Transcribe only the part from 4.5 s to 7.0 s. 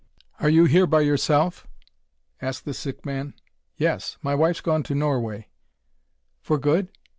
gone to Norway." "For good?"